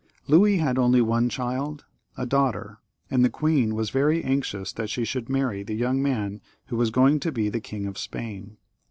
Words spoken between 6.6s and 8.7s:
who was going to be King of Spain.